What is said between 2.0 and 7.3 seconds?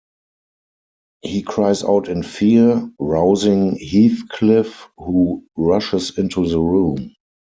in fear, rousing Heathcliff, who rushes into the room.